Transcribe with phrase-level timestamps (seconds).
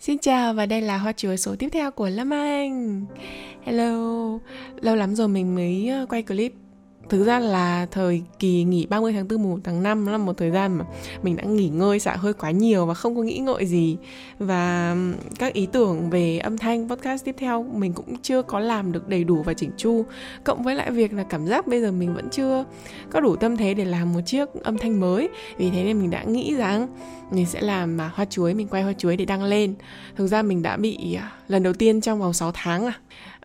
[0.00, 3.06] Xin chào và đây là hoa chuối số tiếp theo của Lâm Anh.
[3.64, 4.38] Hello,
[4.80, 6.52] Lâu lắm rồi mình mới ờ, quay clip.
[7.08, 10.50] Thực ra là thời kỳ nghỉ 30 tháng 4 1 tháng 5 là một thời
[10.50, 10.84] gian mà
[11.22, 13.96] mình đã nghỉ ngơi xả hơi quá nhiều và không có nghĩ ngợi gì.
[14.38, 14.96] Và
[15.38, 19.08] các ý tưởng về âm thanh podcast tiếp theo mình cũng chưa có làm được
[19.08, 20.04] đầy đủ và chỉnh chu.
[20.44, 22.64] Cộng với lại việc là cảm giác bây giờ mình vẫn chưa
[23.10, 25.28] có đủ tâm thế để làm một chiếc âm thanh mới.
[25.56, 26.88] Vì thế nên mình đã nghĩ rằng
[27.30, 29.74] mình sẽ làm mà hoa chuối mình quay hoa chuối để đăng lên.
[30.16, 32.92] Thực ra mình đã bị à, lần đầu tiên trong vòng 6 tháng à.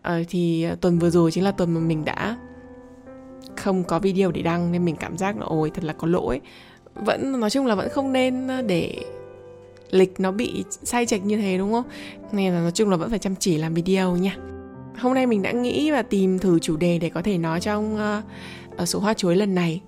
[0.02, 2.36] Ờ, thì à, tuần vừa rồi chính là tuần mà mình đã
[3.64, 6.40] không có video để đăng nên mình cảm giác là ôi thật là có lỗi.
[6.94, 8.96] Vẫn nói chung là vẫn không nên để
[9.90, 11.84] lịch nó bị sai chệch như thế đúng không?
[12.32, 14.36] Nên là nói chung là vẫn phải chăm chỉ làm video nha.
[14.98, 17.98] Hôm nay mình đã nghĩ và tìm thử chủ đề để có thể nói trong
[18.82, 19.80] uh, số hoa chuối lần này.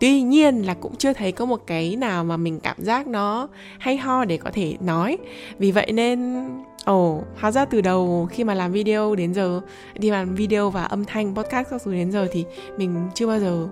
[0.00, 3.48] Tuy nhiên là cũng chưa thấy có một cái nào mà mình cảm giác nó
[3.78, 5.18] hay ho để có thể nói.
[5.58, 6.48] Vì vậy nên
[6.84, 9.60] ồ oh, hóa ra từ đầu khi mà làm video đến giờ
[9.94, 12.44] đi làm video và âm thanh podcast các thứ đến giờ thì
[12.78, 13.68] mình chưa bao giờ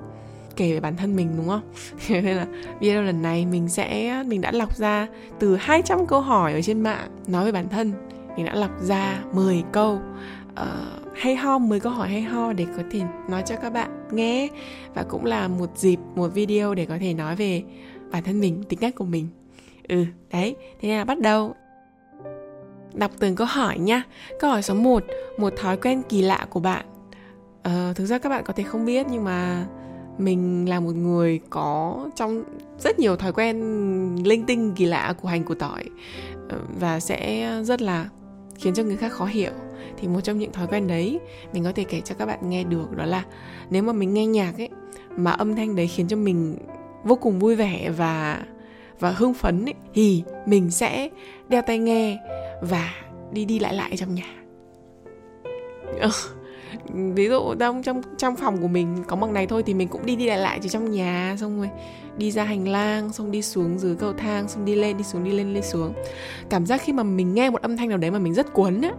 [0.56, 1.62] kể về bản thân mình đúng không?
[2.08, 2.46] nên là
[2.80, 5.06] video lần này mình sẽ mình đã lọc ra
[5.38, 7.92] từ 200 câu hỏi ở trên mạng nói về bản thân.
[8.36, 10.00] Mình đã lọc ra 10 câu
[10.52, 13.90] uh, hay ho 10 câu hỏi hay ho để có thể nói cho các bạn
[14.10, 14.48] nghe
[14.94, 17.62] và cũng là một dịp một video để có thể nói về
[18.10, 19.28] bản thân mình tính cách của mình
[19.88, 21.54] ừ đấy thế nên là bắt đầu
[22.94, 24.02] đọc từng câu hỏi nha
[24.40, 25.04] câu hỏi số 1
[25.38, 26.86] một thói quen kỳ lạ của bạn.
[27.62, 29.66] Ờ, thực ra các bạn có thể không biết nhưng mà
[30.18, 32.44] mình là một người có trong
[32.78, 33.56] rất nhiều thói quen
[34.24, 35.84] linh tinh kỳ lạ của hành của tỏi
[36.48, 38.08] ờ, và sẽ rất là
[38.54, 39.52] khiến cho người khác khó hiểu.
[39.96, 41.20] Thì một trong những thói quen đấy
[41.52, 43.24] mình có thể kể cho các bạn nghe được đó là
[43.70, 44.68] nếu mà mình nghe nhạc ấy
[45.16, 46.56] mà âm thanh đấy khiến cho mình
[47.04, 48.42] vô cùng vui vẻ và
[49.02, 51.08] và hưng phấn ấy, thì mình sẽ
[51.48, 52.18] đeo tai nghe
[52.60, 52.94] và
[53.32, 54.34] đi đi lại lại trong nhà.
[56.00, 56.10] Ờ,
[57.14, 60.06] ví dụ trong trong trong phòng của mình có bằng này thôi thì mình cũng
[60.06, 61.70] đi đi lại lại chỉ trong nhà xong rồi
[62.16, 65.24] đi ra hành lang xong đi xuống dưới cầu thang xong đi lên đi xuống
[65.24, 65.94] đi lên đi xuống.
[66.50, 68.80] Cảm giác khi mà mình nghe một âm thanh nào đấy mà mình rất cuốn
[68.80, 68.92] á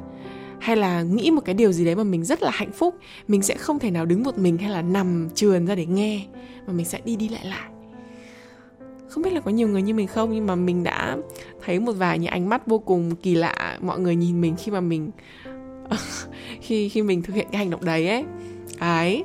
[0.60, 2.96] hay là nghĩ một cái điều gì đấy mà mình rất là hạnh phúc
[3.28, 6.26] mình sẽ không thể nào đứng một mình hay là nằm trườn ra để nghe
[6.68, 7.73] mà mình sẽ đi đi lại lại
[9.14, 11.18] không biết là có nhiều người như mình không, nhưng mà mình đã
[11.66, 14.72] thấy một vài những ánh mắt vô cùng kỳ lạ mọi người nhìn mình khi
[14.72, 15.12] mà mình,
[16.62, 18.26] khi khi mình thực hiện cái hành động đấy ấy.
[18.80, 19.24] Ấy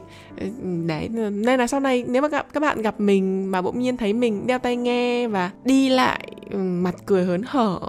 [0.86, 3.96] đấy, nên là sau này nếu mà gặp, các bạn gặp mình mà bỗng nhiên
[3.96, 7.80] thấy mình đeo tai nghe và đi lại mặt cười hớn hở,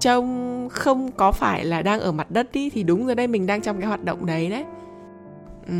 [0.00, 3.46] trông không có phải là đang ở mặt đất đi thì đúng rồi đây mình
[3.46, 4.64] đang trong cái hoạt động đấy đấy.
[5.68, 5.74] Ừ.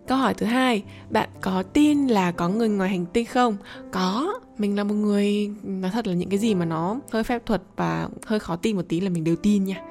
[0.08, 3.58] câu hỏi thứ hai, bạn có tin là có người ngoài hành tinh không?
[3.92, 7.46] Có, mình là một người, nói thật là những cái gì mà nó hơi phép
[7.46, 9.82] thuật và hơi khó tin một tí là mình đều tin nha.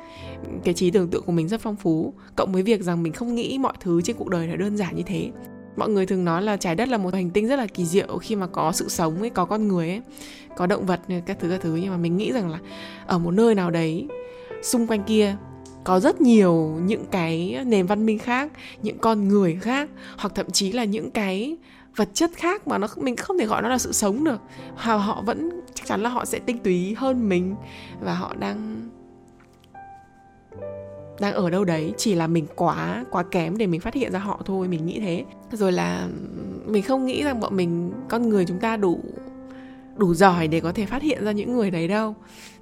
[0.64, 3.34] Cái trí tưởng tượng của mình rất phong phú, cộng với việc rằng mình không
[3.34, 5.30] nghĩ mọi thứ trên cuộc đời là đơn giản như thế.
[5.76, 8.18] Mọi người thường nói là trái đất là một hành tinh rất là kỳ diệu
[8.18, 10.00] khi mà có sự sống ấy, có con người ấy,
[10.56, 11.76] có động vật các thứ các thứ.
[11.76, 12.58] Nhưng mà mình nghĩ rằng là
[13.06, 14.08] ở một nơi nào đấy,
[14.62, 15.36] xung quanh kia
[15.84, 20.50] có rất nhiều những cái nền văn minh khác, những con người khác, hoặc thậm
[20.50, 21.56] chí là những cái
[21.96, 24.40] vật chất khác mà nó mình không thể gọi nó là sự sống được.
[24.74, 27.54] Họ họ vẫn, chắc chắn là họ sẽ tinh túy hơn mình
[28.00, 28.88] và họ đang
[31.20, 31.92] đang ở đâu đấy.
[31.96, 35.00] Chỉ là mình quá quá kém để mình phát hiện ra họ thôi, mình nghĩ
[35.00, 35.24] thế.
[35.52, 36.08] Rồi là
[36.66, 39.00] mình không nghĩ rằng bọn mình, con người chúng ta đủ
[39.96, 42.14] đủ giỏi để có thể phát hiện ra những người đấy đâu.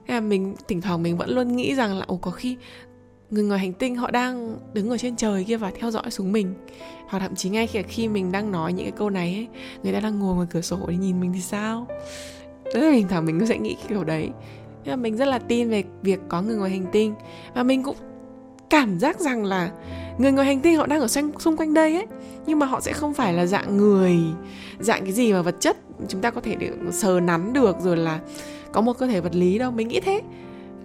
[0.06, 2.56] Thế là mình, thỉnh thoảng mình vẫn luôn nghĩ rằng là, ồ, có khi
[3.30, 6.32] người ngoài hành tinh họ đang đứng ở trên trời kia và theo dõi xuống
[6.32, 6.54] mình.
[7.08, 9.48] Hoặc thậm chí ngay khi khi mình đang nói những cái câu này ấy
[9.82, 11.86] người ta đang ngồi ngoài cửa sổ để nhìn mình thì sao?
[12.74, 14.28] Tức là thỉnh thoảng mình cũng sẽ nghĩ kiểu đấy.
[14.84, 17.14] Nhưng mà mình rất là tin về việc có người ngoài hành tinh.
[17.54, 17.96] Và mình cũng
[18.70, 19.70] cảm giác rằng là
[20.18, 22.06] người ngoài hành tinh họ đang ở xung, xung quanh đây ấy.
[22.46, 24.18] Nhưng mà họ sẽ không phải là dạng người
[24.80, 25.76] dạng cái gì mà vật chất
[26.08, 28.20] chúng ta có thể được sờ nắn được rồi là
[28.72, 29.70] có một cơ thể vật lý đâu.
[29.70, 30.22] Mình nghĩ thế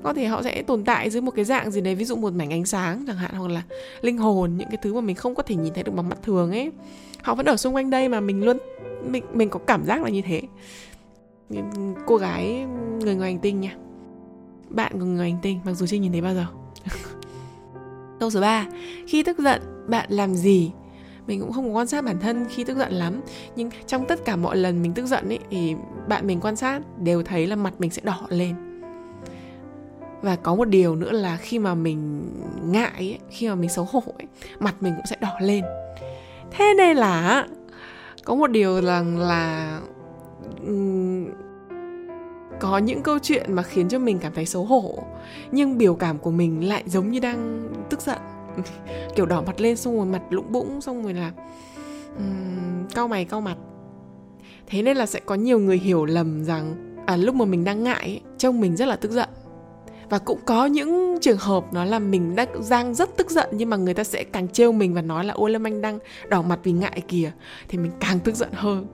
[0.06, 2.34] có thể họ sẽ tồn tại dưới một cái dạng gì đấy, ví dụ một
[2.34, 3.64] mảnh ánh sáng chẳng hạn, hoặc là
[4.02, 6.24] linh hồn, những cái thứ mà mình không có thể nhìn thấy được bằng mắt
[6.24, 6.72] thường ấy.
[7.22, 8.58] Họ vẫn ở xung quanh đây mà mình luôn,
[9.04, 10.42] mình mình có cảm giác là như thế.
[12.06, 12.66] Cô gái
[13.00, 13.76] người ngoài hành tinh nha.
[14.70, 16.46] Bạn của người ngoài hành tinh, mặc dù chưa nhìn thấy bao giờ.
[18.20, 18.66] Câu số 3
[19.08, 20.72] khi tức giận, bạn làm gì?
[21.28, 23.22] Mình cũng không có quan sát bản thân khi tức giận lắm,
[23.56, 25.76] nhưng trong tất cả mọi lần mình tức giận ấy, thì
[26.08, 28.75] bạn mình quan sát đều thấy là mặt mình sẽ đỏ lên
[30.22, 32.30] và có một điều nữa là khi mà mình
[32.66, 34.28] ngại ấy, khi mà mình xấu hổ ấy,
[34.60, 35.64] mặt mình cũng sẽ đỏ lên.
[36.52, 37.46] Thế nên là
[38.26, 39.80] có một điều rằng là
[42.60, 45.04] có những câu chuyện mà khiến cho mình cảm thấy xấu hổ
[45.52, 48.18] nhưng biểu cảm của mình lại giống như đang tức giận.
[49.16, 51.32] Kiểu đỏ mặt lên xong rồi mặt lũng bũng xong rồi là
[52.18, 53.58] um, cau mày cau mặt.
[54.68, 56.76] Thế nên là sẽ có nhiều người hiểu lầm rằng
[57.06, 59.30] à, lúc mà mình đang ngại ấy, trông mình rất là tức giận
[60.10, 63.70] và cũng có những trường hợp nó là mình đang giang rất tức giận nhưng
[63.70, 66.00] mà người ta sẽ càng trêu mình và nói là ôi lâm anh đang
[66.30, 67.32] đỏ mặt vì ngại kìa.
[67.68, 68.88] Thì mình càng tức giận hơn.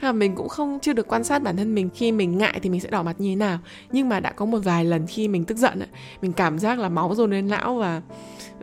[0.00, 2.70] À, mình cũng không chưa được quan sát bản thân mình khi mình ngại thì
[2.70, 3.58] mình sẽ đỏ mặt như thế nào.
[3.92, 5.82] Nhưng mà đã có một vài lần khi mình tức giận
[6.22, 8.02] mình cảm giác là máu dồn lên não và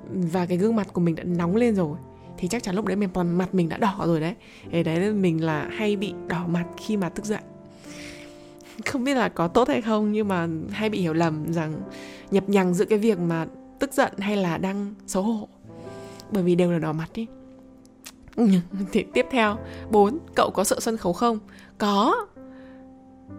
[0.10, 1.98] và cái gương mặt của mình đã nóng lên rồi.
[2.38, 4.34] Thì chắc chắn lúc đấy mình mặt mình đã đỏ rồi đấy.
[4.70, 7.40] Để đấy mình là hay bị đỏ mặt khi mà tức giận
[8.82, 11.74] không biết là có tốt hay không, nhưng mà hay bị hiểu lầm rằng
[12.32, 13.48] nhập nhằng giữa cái việc mà
[13.80, 15.48] tức giận hay là đang xấu hổ.
[16.32, 17.28] Bởi vì đều là đỏ mặt đi
[18.92, 19.58] thì tiếp theo,
[19.92, 21.40] bốn, cậu có sợ sân khấu không?
[21.78, 22.28] Có.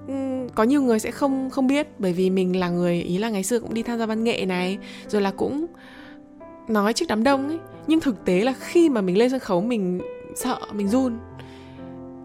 [0.09, 0.15] Ừ,
[0.55, 3.45] có nhiều người sẽ không không biết, bởi vì mình là người, ý là ngày
[3.45, 4.79] xưa cũng đi tham gia văn nghệ này,
[5.09, 5.67] rồi là cũng
[6.69, 7.59] nói trước đám đông ấy.
[7.87, 10.01] Nhưng thực tế là khi mà mình lên sân khấu mình
[10.35, 11.19] sợ, mình run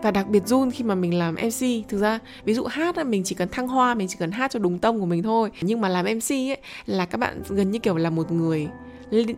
[0.02, 3.24] và đặc biệt run khi mà mình làm MC thực ra ví dụ hát mình
[3.24, 5.50] chỉ cần thăng hoa mình chỉ cần hát cho đúng tông của mình thôi.
[5.62, 8.68] Nhưng mà làm MC ấy là các bạn gần như kiểu là một người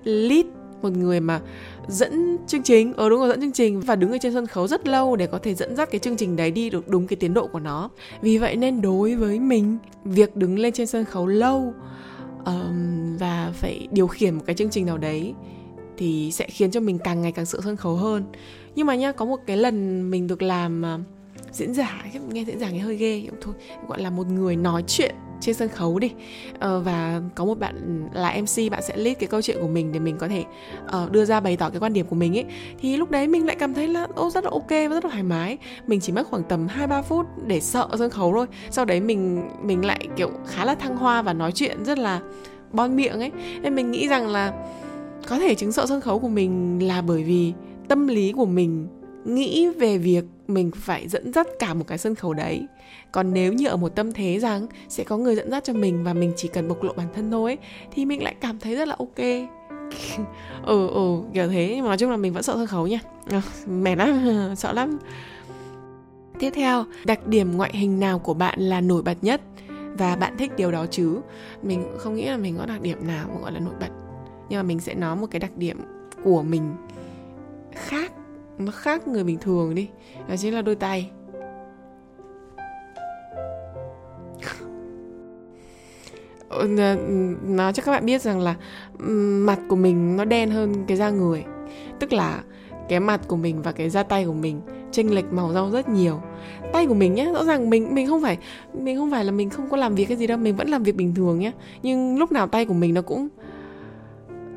[0.04, 0.46] lead
[0.82, 1.42] một người mà
[1.88, 2.94] dẫn chương trình.
[2.94, 3.82] Ở ờ, đúng rồi dẫn chương trình.
[3.82, 6.18] Và đứng ở trên sân khấu rất lâu để có thể dẫn dắt cái chương
[6.18, 7.90] trình đấy đi được đúng cái tiến độ của nó.
[8.22, 11.74] Vì vậy nên đối với mình việc đứng lên trên sân khấu lâu
[12.46, 15.34] um, và phải điều khiển một cái chương trình nào đấy
[15.98, 18.24] thì sẽ khiến cho mình càng ngày càng sợ sân khấu hơn
[18.80, 21.02] nhưng mà nha có một cái lần mình được làm uh,
[21.56, 23.54] diễn giả nghe diễn giả nghe hơi ghê thôi
[23.88, 26.12] gọi là một người nói chuyện trên sân khấu đi.
[26.56, 29.92] Uh, và có một bạn là mc bạn sẽ lead cái câu chuyện của mình
[29.92, 30.44] để mình có thể
[31.04, 32.46] uh, đưa ra bày tỏ cái quan điểm của mình ấy.
[32.80, 35.10] Thì lúc đấy mình lại cảm thấy là ô rất là ok và rất là
[35.12, 35.58] thoải mái.
[35.88, 38.46] Mình chỉ mất khoảng tầm hai ba phút để sợ sân khấu thôi.
[38.70, 42.22] Sau đấy mình mình lại kiểu khá là thăng hoa và nói chuyện rất là
[42.72, 43.31] bon miệng ấy.
[43.62, 44.54] Nên mình nghĩ rằng là
[45.28, 47.54] có thể chứng sợ sân khấu của mình là bởi vì
[47.90, 48.88] tâm lý của mình
[49.26, 52.68] nghĩ về việc mình phải dẫn dắt cả một cái sân khấu đấy.
[53.12, 56.04] Còn nếu như ở một tâm thế rằng sẽ có người dẫn dắt cho mình
[56.04, 57.58] và mình chỉ cần bộc lộ bản thân thôi,
[57.92, 59.18] thì mình lại cảm thấy rất là ok.
[60.66, 61.72] Ừ ừ kiểu thế.
[61.76, 63.00] Nhưng mà nói chung là mình vẫn sợ sân khấu nha.
[63.30, 64.20] Ờ, mệt lắm,
[64.56, 65.00] sợ lắm.
[66.40, 69.42] Tiếp theo, đặc điểm ngoại hình nào của bạn là nổi bật nhất?
[69.98, 71.22] Và bạn thích điều đó chứ?
[71.64, 73.90] Mình không nghĩ là mình có đặc điểm nào mà gọi là nổi bật.
[74.50, 75.78] Nhưng mà mình sẽ nói một cái đặc điểm
[76.24, 76.64] của mình
[77.75, 78.12] khác,
[78.57, 79.89] nó khác người bình thường đi.
[80.27, 81.12] Đó chính là đôi tay.
[87.44, 88.56] Nó cho các bạn biết rằng là
[89.45, 91.44] mặt của mình nó đen hơn cái da người.
[92.00, 92.44] Tức là
[92.89, 94.62] cái mặt của mình và cái da tay của mình
[94.92, 96.21] chênh lệch màu rau rất nhiều.
[96.74, 98.38] Tay của mình nhé rõ ràng mình mình không phải,
[98.74, 100.83] mình không phải là mình không có làm việc cái gì đâu, mình vẫn làm
[100.83, 101.51] việc bình thường nhé
[101.83, 103.27] nhưng lúc nào tay của mình nó cũng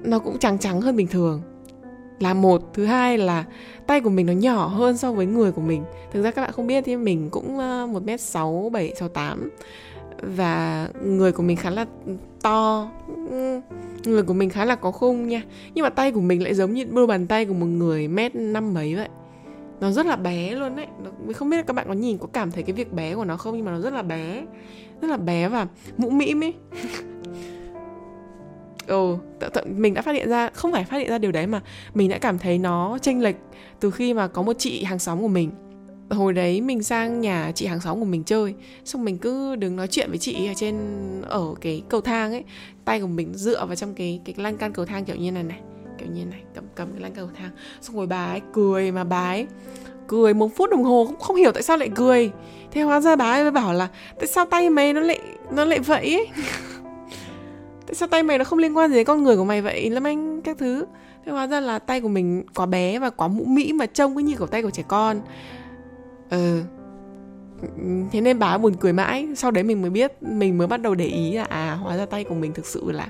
[0.02, 1.42] nó cũng trắng trắng hơn bình thường
[2.22, 3.44] là một, thứ hai là
[3.86, 5.84] tay của mình nó nhỏ hơn so với người của mình.
[6.12, 9.08] Thực ra các bạn không biết thì mình cũng ờ, một m sáu, bảy, sáu
[9.08, 9.50] tám.
[10.22, 11.86] Và người của mình khá là
[12.42, 12.90] to.
[13.30, 13.60] Ừ,
[14.04, 15.42] người của mình khá là có khung nha.
[15.74, 18.34] Nhưng mà tay của mình lại giống như đôi bàn tay của một người mét
[18.34, 19.08] năm mấy vậy.
[19.80, 20.86] Nó rất là bé luôn đấy.
[21.24, 23.24] Mình không biết là các bạn có nhìn, có cảm thấy cái việc bé của
[23.24, 23.56] nó không?
[23.56, 24.44] Nhưng mà nó rất là bé.
[25.00, 25.66] Rất là bé và
[25.96, 26.54] mũ mĩm ấy.
[28.86, 31.46] ừ t- t- mình đã phát hiện ra, không phải phát hiện ra điều đấy
[31.46, 31.60] mà
[31.94, 33.36] mình đã cảm thấy nó chênh lệch
[33.80, 35.50] từ khi mà có một chị hàng xóm của mình.
[36.10, 39.76] Hồi đấy mình sang nhà chị hàng xóm của mình chơi, xong mình cứ đứng
[39.76, 40.76] nói chuyện với chị ở trên,
[41.22, 42.44] ở cái cầu thang ấy.
[42.84, 45.42] Tay của mình dựa vào trong cái cái lan can cầu thang kiểu như này
[45.42, 45.60] này,
[45.98, 47.50] kiểu như này, cầm cầm cái lan can cầu thang.
[47.80, 49.46] Xong rồi bà ấy cười mà bà ấy
[50.08, 52.30] cười một phút đồng hồ cũng không hiểu tại sao lại cười.
[52.70, 55.18] Thế hóa ra bà ấy mới bảo là, tại sao tay mày nó lại
[55.50, 56.28] nó lại vậy ấy?
[57.92, 59.90] tại sao tay mày nó không liên quan gì đến con người của mày vậy,
[59.90, 60.86] lâm anh, các thứ?
[61.26, 64.14] Thế hóa ra là tay của mình quá bé và quá mũ mỹ mà trông
[64.14, 65.20] cứ như kiểu tay của trẻ con.
[66.30, 66.62] Ừ
[68.12, 70.94] thế nên bà buồn cười mãi, sau đấy mình mới biết, mình mới bắt đầu
[70.94, 73.08] để ý là à hóa ra tay của mình thực sự là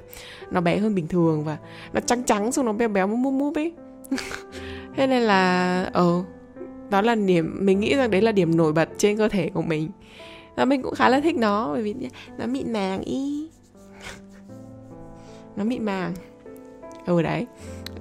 [0.51, 1.57] nó bé hơn bình thường và
[1.93, 3.73] nó trắng trắng xong nó béo béo múp múp ấy.
[4.97, 6.23] Thế nên là ờ
[6.91, 9.63] đó là điểm mình nghĩ rằng đấy là điểm nổi bật trên cơ thể của
[9.63, 9.91] mình.
[10.57, 11.95] Và mình cũng khá là thích nó, bởi vì
[12.39, 13.49] nó mịn màng ý
[15.57, 16.15] nó mịn màng.
[17.07, 17.47] Ừ đấy.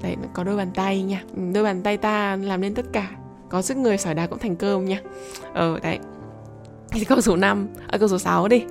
[0.04, 1.24] Đấy có đôi bàn tay nha.
[1.36, 3.10] Ừ, đôi bàn tay ta làm nên tất cả.
[3.50, 5.00] Có sức người sỏi đá cũng thành cơm nha.
[5.54, 6.00] Ừ đấy.
[6.92, 8.64] Thì câu số 5, ở à, câu số 6 đi.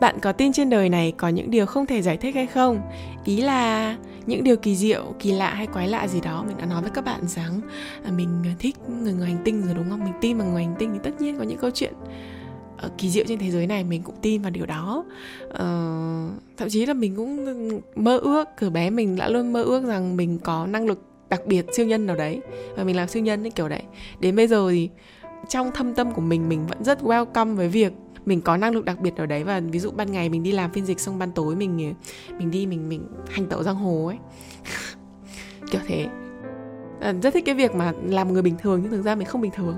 [0.00, 2.80] Bạn có tin trên đời này có những điều không thể giải thích hay không?
[3.24, 3.96] Ý là
[4.26, 6.90] những điều kỳ diệu, kỳ lạ hay quái lạ gì đó Mình đã nói với
[6.90, 7.60] các bạn rằng
[8.04, 10.04] à, mình à, thích người ngoài hành tinh rồi đúng không?
[10.04, 11.94] Mình tin vào người hành tinh thì tất nhiên có những câu chuyện
[12.86, 15.04] uh, kỳ diệu trên thế giới này mình cũng tin vào điều đó.
[15.48, 19.84] Uh, thậm chí là mình cũng mơ ước từ bé mình đã luôn mơ ước
[19.84, 22.40] rằng mình có năng lực đặc biệt siêu nhân nào đấy.
[22.76, 23.82] Và mình làm siêu nhân ấy kiểu đấy.
[24.20, 24.88] Đến bây giờ thì
[25.48, 27.92] trong thâm tâm của mình mình vẫn rất welcome với việc
[28.26, 29.44] mình có năng lực đặc biệt ở đấy.
[29.44, 32.34] Và ví dụ ban ngày mình đi làm phiên dịch xong ban tối mình ờ,
[32.38, 34.16] mình đi mình mình hành tẩu giang hồ ấy.
[35.70, 36.06] Kiểu thế.
[37.00, 39.40] À, rất thích cái việc mà làm người bình thường nhưng thực ra mình không
[39.40, 39.76] bình thường.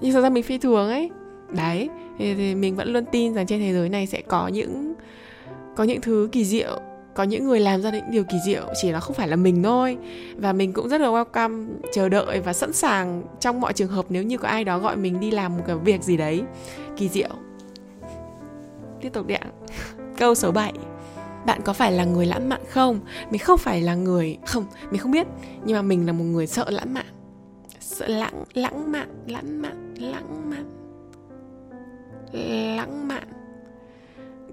[0.00, 1.10] Nhưng thực ra mình phi thường ấy.
[1.56, 1.88] Đấy
[2.20, 4.94] thì, thì mình vẫn luôn tin rằng trên thế giới này sẽ có những
[5.76, 6.80] có những thứ kỳ diệu
[7.14, 9.62] có những người làm ra những điều kỳ diệu chỉ là không phải là mình
[9.62, 9.96] thôi.
[10.36, 14.06] Và mình cũng rất là welcome chờ đợi và sẵn sàng trong mọi trường hợp
[14.08, 16.42] nếu như có ai đó gọi mình đi làm một cái việc gì đấy
[16.96, 17.28] kỳ diệu.
[19.00, 19.46] Tiếp tục đi ạ.
[20.18, 20.72] Câu số 7
[21.46, 23.00] bạn có phải là người lãng mạn không?
[23.30, 25.26] Mình không phải là người không mình không biết.
[25.64, 27.06] Nhưng mà mình là một người sợ lãng mạn.
[27.80, 30.89] Sợ lãng lãng mạn lãng mạn lãng mạn
[32.32, 33.28] lãng mạn.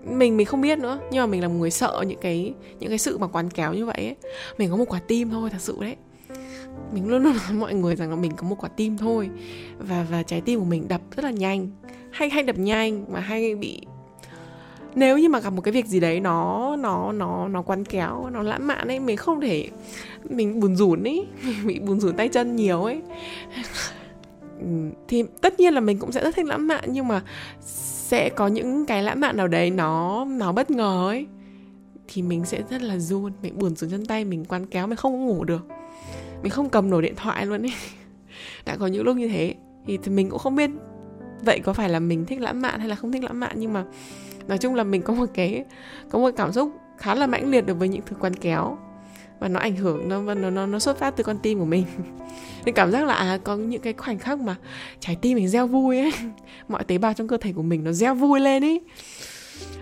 [0.04, 2.90] Mình mình không biết nữa, nhưng mà mình là một người sợ những cái những
[2.90, 4.16] cái sự mà quán kéo như vậy ấy.
[4.58, 5.96] mình có một quả tim thôi, thật sự đấy.
[6.94, 9.30] Mình luôn luôn nói mọi người rằng là mình có một quả tim thôi.
[9.78, 11.70] Và và trái tim của mình đập rất là nhanh.
[12.12, 13.82] Hay hay đập nhanh mà hay bị,
[14.98, 18.30] nếu như mà gặp một cái việc gì đấy nó nó nó nó quán kéo,
[18.30, 19.70] nó lãng mạn ấy, mình không thể,
[20.24, 23.02] mình buồn rủn ấy, mình bị buồn rủn tay chân nhiều ấy
[25.08, 27.22] thì tất nhiên là mình cũng sẽ rất thích lãng mạn nhưng mà
[27.62, 31.28] sẽ có những cái lãng mạn nào đấy nó nó bất ngờ ấy
[32.08, 33.32] thì mình sẽ rất là run.
[33.42, 35.66] Mình buồn xuống chân tay mình quán kéo mình không có ngủ được.
[36.44, 37.74] Mình không cầm nổi điện thoại luôn ấy.
[38.66, 40.70] Đã có những lúc như thế thì, thì mình cũng không biết
[41.42, 43.74] vậy có phải là mình thích lãng mạn hay là không thích lãng mạn nhưng
[43.74, 43.86] mà
[44.48, 45.66] nói chung là mình có một cái
[46.10, 48.78] có một cảm xúc khá là mãnh liệt đối với những thứ quán kéo
[49.40, 51.86] và nó ảnh hưởng nó nó nó, nó xuất phát từ con tim của mình.
[52.66, 54.56] Nên cảm giác là à có những cái khoảnh khắc mà
[55.00, 56.12] trái tim mình reo vui ấy.
[56.68, 58.82] Mọi tế bào trong cơ thể của mình nó reo vui lên ấy.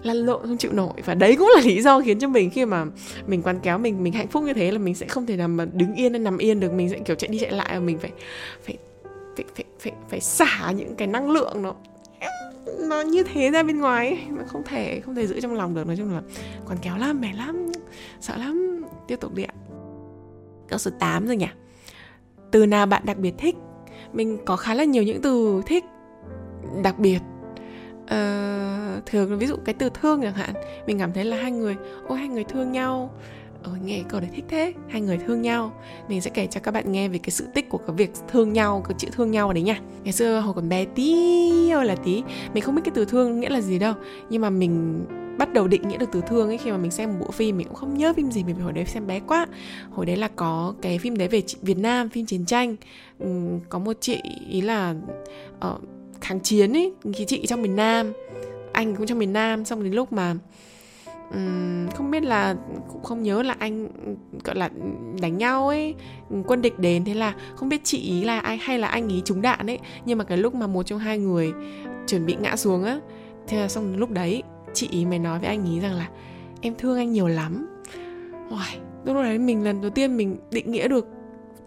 [0.04, 0.94] Lăn lộn không chịu nổi.
[1.06, 2.86] Và đấy cũng là lý do khiến cho mình khi mà
[3.28, 5.48] mình quán kéo mình mình hạnh phúc như thế là mình sẽ không thể nào
[5.48, 6.72] mà đứng yên hay nằm yên được.
[6.72, 8.12] Mình sẽ kiểu chạy đi chạy lại và mình phải
[8.66, 8.78] phải
[9.36, 11.76] phải phải phải, phải xả những cái năng lượng nó
[12.80, 14.18] nó như thế ra bên ngoài ấy.
[14.30, 15.88] mà không thể không thể giữ trong lòng được.
[15.88, 16.22] Nói chung là
[16.68, 17.72] quán kéo lắm mệt lắm
[18.22, 19.54] sợ lắm tiếp tục đi ạ.
[20.68, 21.48] Câu số 8 rồi nhỉ?
[22.52, 23.56] Từ nào bạn đặc biệt thích?
[24.14, 25.86] Mình có khá là nhiều những từ thích
[26.84, 27.20] đặc biệt.
[28.04, 30.54] Uh, thường ví dụ cái từ thương chẳng hạn
[30.88, 31.76] mình cảm thấy là hai người
[32.08, 33.12] ôi hai người thương nhau.
[33.64, 35.72] Ờ, nghe câu đấy thích thế hai người thương nhau.
[36.08, 38.54] Mình sẽ kể cho các bạn nghe về cái sự tích của cái việc thương
[38.54, 39.80] nhau cái chữ thương nhau đấy nha.
[40.04, 43.40] Ngày xưa hồi còn bé tí ơi là tí mình không biết cái từ thương
[43.40, 43.94] nghĩa là gì đâu.
[44.30, 45.06] Nhưng mà mình
[45.38, 47.58] bắt đầu định nghĩa được từ thương ấy khi mà mình xem một bộ phim
[47.58, 49.48] mình cũng không nhớ phim gì mình hồi đấy xem bé quá.
[49.92, 52.76] Hồi đấy là có cái phim đấy về Việt Nam phim chiến tranh.
[53.70, 54.96] Có một chị ý là
[55.68, 55.82] uh,
[56.22, 58.14] kháng chiến ấy cái chị trong miền Nam
[58.74, 59.66] anh cũng trong miền Nam.
[59.66, 60.36] Xong đến lúc mà
[61.34, 62.56] um, không biết là
[62.92, 63.88] cũng không nhớ là anh
[64.44, 64.70] gọi là
[65.22, 65.96] đánh nhau ấy
[66.48, 67.06] quân địch đến.
[67.06, 69.80] Thế là không biết chị ý là ai hay là anh ý trúng đạn ấy.
[70.06, 71.54] Nhưng mà cái lúc mà một trong hai người
[72.08, 73.00] chuẩn bị ngã xuống á
[73.48, 74.44] thế là xong lúc đấy
[74.76, 76.08] chị ý mới nói với anh ý rằng là
[76.62, 77.68] em thương anh nhiều lắm.
[78.50, 81.08] Uầy, lúc đấy mình lần đầu tiên mình định nghĩa được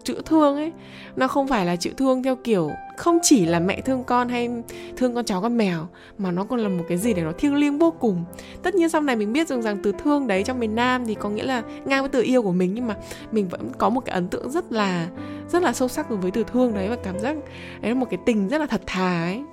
[0.03, 0.71] chữ thương ấy.
[1.15, 4.49] Nó không phải là chữ thương theo kiểu không chỉ là mẹ thương con hay
[4.97, 5.87] thương con chó con mèo
[6.17, 8.23] mà nó còn là một cái gì để nó thiêng liêng vô cùng.
[8.63, 11.15] Tất nhiên sau này mình biết rằng rằng từ thương đấy trong miền nam thì
[11.15, 12.95] có nghĩa là ngang với từ yêu của mình nhưng mà
[13.31, 15.07] mình vẫn có một cái ấn tượng rất là
[15.49, 17.37] rất là sâu sắc đối với từ thương đấy và cảm giác
[17.81, 19.43] đấy là một cái tình rất là thật thà ấy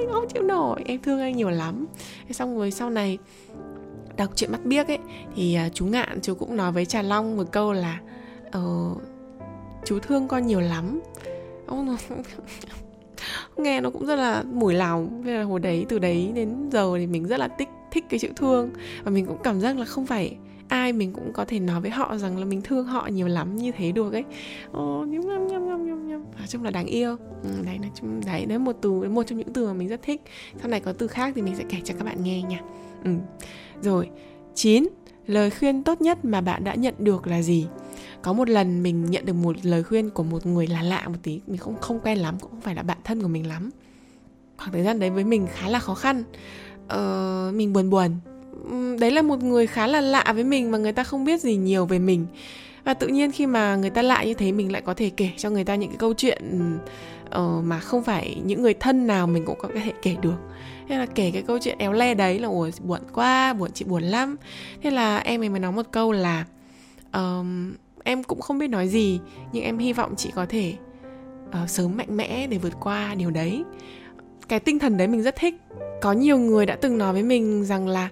[0.00, 0.82] anh không chịu nổi.
[0.86, 1.86] Em thương anh nhiều lắm.
[2.30, 3.18] Xong rồi sau này
[4.16, 4.98] đọc chuyện mắt biếc ấy
[5.36, 8.00] thì à, chú ngạn chú cũng nói với trà long một câu là
[8.50, 8.94] ờ,
[9.84, 11.00] chú thương con nhiều lắm.
[11.66, 11.96] Ông
[13.56, 15.22] nghe nó cũng rất là mùi lòng.
[15.22, 18.18] Vì là hồi đấy từ đấy đến giờ thì mình rất là thích thích cái
[18.18, 18.70] chữ thương.
[19.04, 20.36] Và mình cũng cảm giác là không phải
[20.70, 23.56] ai mình cũng có thể nói với họ rằng là mình thương họ nhiều lắm
[23.56, 24.24] như thế được ấy.
[24.72, 27.16] Ồ nhum nhum nhum nhum nhum nhum nói chung là đáng yêu.
[27.42, 30.02] Ừ, đấy nói chung đấy đấy một từ một trong những từ mà mình rất
[30.02, 30.22] thích.
[30.60, 32.60] Sau này có từ khác thì mình sẽ kể cho các bạn nghe nha.
[33.04, 33.10] Ừ.
[33.82, 34.08] rồi
[34.54, 34.88] 9.
[35.26, 37.66] Lời khuyên tốt nhất mà bạn đã nhận được là gì?
[38.22, 41.18] có một lần mình nhận được một lời khuyên của một người là lạ một
[41.22, 43.70] tí mình không không quen lắm cũng không phải là bạn thân của mình lắm.
[44.56, 46.22] Khoảng thời gian đấy với mình khá là khó khăn.
[46.88, 48.10] Ờ, mình buồn buồn
[49.00, 51.56] đấy là một người khá là lạ với mình mà người ta không biết gì
[51.56, 52.26] nhiều về mình.
[52.84, 55.30] Và tự nhiên khi mà người ta lạ như thế mình lại có thể kể
[55.36, 56.42] cho người ta những cái câu chuyện
[57.26, 60.36] uh, mà không phải những người thân nào mình cũng có thể kể được.
[60.88, 63.84] Thế là kể cái câu chuyện éo le đấy là ủa buồn quá buồn chị
[63.84, 64.36] buồn lắm.
[64.82, 66.44] Thế là em ấy mới nói một câu là
[67.12, 67.72] um,
[68.04, 69.20] em cũng không biết nói gì
[69.52, 70.74] nhưng em hy vọng chị có thể
[71.62, 73.64] uh, sớm mạnh mẽ để vượt qua điều đấy.
[74.48, 75.54] Cái tinh thần đấy mình rất thích.
[76.02, 78.08] Có nhiều người đã từng nói với mình rằng là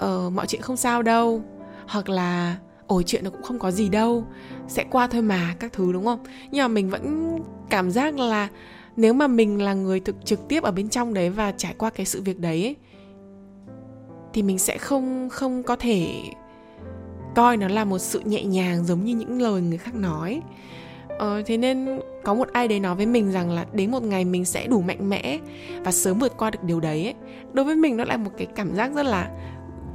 [0.00, 1.42] ờ mọi chuyện không sao đâu.
[1.88, 4.24] Hoặc là ôi chuyện nó cũng không có gì đâu
[4.68, 6.24] sẽ qua thôi mà các thứ đúng không?
[6.50, 7.36] Nhưng mà mình vẫn
[7.70, 8.48] cảm giác là
[8.96, 11.90] nếu mà mình là người thực trực tiếp ở bên trong đấy và trải qua
[11.90, 12.76] cái sự việc đấy ấy,
[14.32, 16.22] thì mình sẽ không không có thể
[17.34, 20.42] coi nó là một sự nhẹ nhàng giống như những lời người khác nói.
[21.18, 24.24] Ờ, thế nên có một ai đấy nói với mình rằng là đến một ngày
[24.24, 25.38] mình sẽ đủ mạnh mẽ
[25.84, 27.14] và sớm vượt qua được điều đấy ấy.
[27.52, 29.30] đối với mình nó lại một cái cảm giác rất là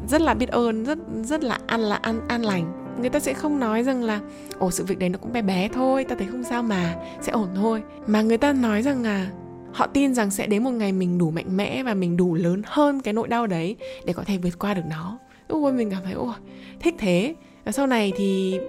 [0.07, 2.95] rất là biết ơn, rất rất là ăn là ăn an lành.
[3.00, 4.19] Người ta sẽ không nói rằng là,
[4.57, 7.31] ồ, sự việc đấy nó cũng bé bé thôi, ta thấy không sao mà, sẽ
[7.31, 7.83] ổn thôi.
[8.07, 9.27] Mà người ta nói rằng là
[9.74, 12.62] họ tin rằng sẽ đến một ngày mình đủ mạnh mẽ và mình đủ lớn
[12.65, 15.17] hơn cái nỗi đau đấy để có thể vượt qua được nó.
[15.47, 16.33] Ôi mình cảm thấy, ôi,
[16.79, 17.35] thích thế.
[17.65, 18.59] Và sau này thì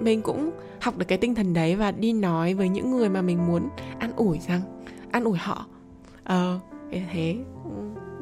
[0.00, 0.50] mình cũng
[0.80, 3.68] học được cái tinh thần đấy và đi nói với những người mà mình muốn
[3.98, 4.60] an ủi rằng,
[5.10, 5.66] an ủi họ.
[6.24, 6.58] Ờ
[6.90, 7.36] thế.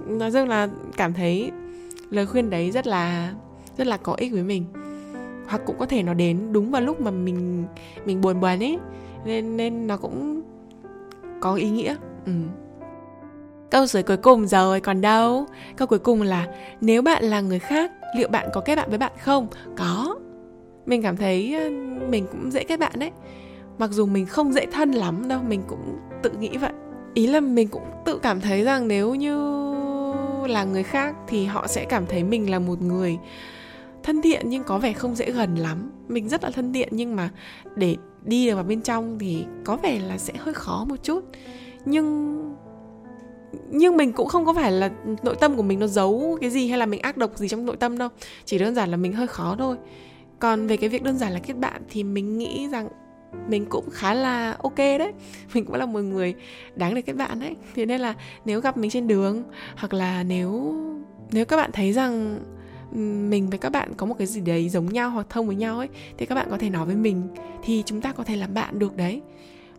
[0.07, 1.51] Nói rằng là cảm thấy
[2.11, 3.33] lời khuyên đấy rất là
[3.77, 4.65] rất là có ích với mình.
[5.47, 7.65] Hoặc cũng có thể nó đến đúng vào lúc mà mình
[8.05, 8.79] mình buồn buồn ấy.
[9.25, 10.43] Nên nên nó cũng
[11.41, 11.97] có ý nghĩa.
[12.27, 12.33] Ừ.
[13.71, 15.47] câu dưới cuối cùng rồi, còn đâu?
[15.77, 16.47] Câu cuối cùng là,
[16.81, 19.47] nếu bạn là người khác, liệu bạn có kết bạn với bạn không?
[19.77, 20.19] Có.
[20.87, 21.71] Mình cảm thấy ờ,
[22.09, 23.11] mình cũng dễ kết bạn đấy.
[23.79, 26.73] Mặc dù mình không dễ thân lắm đâu, mình cũng tự nghĩ vậy.
[27.15, 29.64] Ý là mình cũng tự cảm thấy rằng nếu như
[30.47, 33.19] là người khác thì họ sẽ cảm thấy mình là một người
[34.03, 35.91] thân thiện nhưng có vẻ không dễ gần lắm.
[36.09, 37.31] Mình rất là thân thiện nhưng mà
[37.77, 41.25] để đi được vào bên trong thì có vẻ là sẽ hơi khó một chút.
[41.85, 42.35] Nhưng
[43.71, 44.91] nhưng mình cũng không có phải là
[45.23, 47.67] nội tâm của mình nó giấu cái gì hay là mình ác độc gì trong
[47.67, 48.09] nội tâm đâu.
[48.45, 49.77] Chỉ đơn giản là mình hơi khó thôi.
[50.39, 52.89] Còn về cái việc đơn giản là kết bạn thì mình nghĩ rằng
[53.49, 55.13] mình cũng khá là ok đấy.
[55.55, 56.35] Mình cũng là một người
[56.75, 57.57] đáng để kết bạn đấy.
[57.75, 58.15] Thế nên là
[58.45, 59.43] nếu gặp mình trên đường,
[59.77, 60.75] hoặc là nếu
[61.33, 62.41] nếu các bạn thấy rằng
[63.31, 65.79] mình với các bạn có một cái gì đấy giống nhau hoặc thông với nhau
[65.79, 65.89] ấy,
[66.19, 67.29] thì các bạn có thể nói với mình,
[67.63, 69.23] thì chúng ta có thể làm bạn được đấy.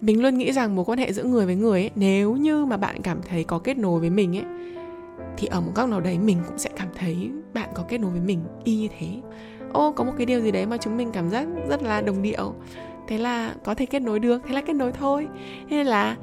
[0.01, 2.77] Mình luôn nghĩ rằng mối quan hệ giữa người với người ấy, nếu như mà
[2.77, 4.45] bạn cảm thấy có kết nối với mình ấy,
[5.38, 8.12] thì ở một góc nào đấy mình cũng sẽ cảm thấy bạn có kết nối
[8.12, 9.08] với mình y như thế.
[9.73, 12.21] Ô, có một cái điều gì đấy mà chúng mình cảm giác rất là đồng
[12.21, 12.53] điệu
[13.08, 15.28] thế là có thể kết nối được thế là kết nối thôi.
[15.70, 16.15] Nên là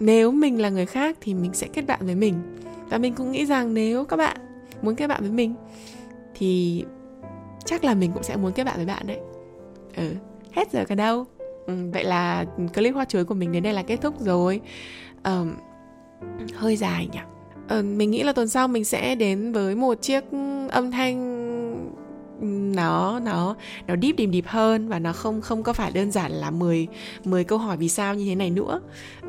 [0.00, 2.34] nếu mình là người khác thì mình sẽ kết bạn với mình.
[2.88, 4.36] Và mình cũng nghĩ rằng nếu các bạn
[4.82, 5.54] muốn kết bạn với mình
[6.34, 6.84] thì
[7.64, 9.18] chắc là mình cũng sẽ muốn kết bạn với bạn đấy.
[9.96, 10.10] Ừ
[10.56, 11.24] hết giờ cả đâu.
[11.66, 14.60] Ừ, vậy là clip hoa chuối của mình đến đây là kết thúc rồi.
[15.24, 15.54] Um,
[16.54, 17.18] hơi dài nhỉ?
[17.68, 20.24] Ừ, mình nghĩ là tuần sau mình sẽ đến với một chiếc
[20.70, 21.35] âm thanh
[22.40, 26.32] nó nó nó deep deep deep hơn và nó không không có phải đơn giản
[26.32, 26.86] là 10
[27.24, 28.80] 10 câu hỏi vì sao như thế này nữa.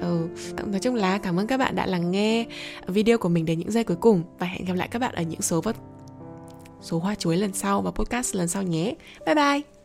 [0.02, 0.28] Ừ,
[0.65, 2.46] nói chung là cảm ơn các bạn đã lắng nghe
[2.88, 5.22] video của mình đến những giây cuối cùng và hẹn gặp lại các bạn ở
[5.22, 5.76] những số vật
[6.82, 8.96] số hoa chuối lần sau và podcast lần sau nhé.
[9.26, 9.77] Bye bye.